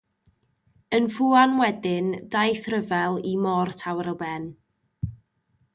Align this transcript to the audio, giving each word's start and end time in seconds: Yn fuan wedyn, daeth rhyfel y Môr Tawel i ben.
Yn 0.97 1.09
fuan 1.17 1.53
wedyn, 1.59 2.09
daeth 2.35 2.65
rhyfel 2.75 3.21
y 3.33 3.35
Môr 3.45 3.75
Tawel 3.83 4.13
i 4.15 4.17
ben. 4.25 4.49